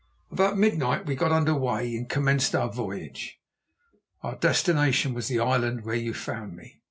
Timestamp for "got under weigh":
1.15-1.95